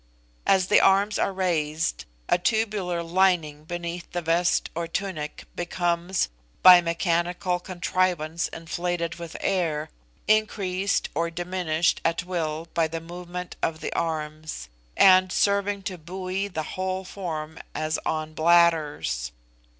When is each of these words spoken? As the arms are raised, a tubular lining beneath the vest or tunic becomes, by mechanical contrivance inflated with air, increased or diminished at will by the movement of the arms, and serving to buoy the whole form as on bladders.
As 0.47 0.65
the 0.65 0.79
arms 0.81 1.19
are 1.19 1.31
raised, 1.31 2.05
a 2.27 2.39
tubular 2.39 3.03
lining 3.03 3.65
beneath 3.65 4.11
the 4.13 4.21
vest 4.23 4.71
or 4.73 4.87
tunic 4.87 5.43
becomes, 5.55 6.27
by 6.63 6.81
mechanical 6.81 7.59
contrivance 7.59 8.47
inflated 8.47 9.17
with 9.19 9.37
air, 9.39 9.91
increased 10.27 11.09
or 11.13 11.29
diminished 11.29 12.01
at 12.03 12.23
will 12.23 12.67
by 12.73 12.87
the 12.87 12.99
movement 12.99 13.57
of 13.61 13.79
the 13.79 13.93
arms, 13.93 14.69
and 14.97 15.31
serving 15.31 15.83
to 15.83 15.99
buoy 15.99 16.47
the 16.47 16.63
whole 16.73 17.03
form 17.03 17.59
as 17.75 17.99
on 18.03 18.33
bladders. 18.33 19.31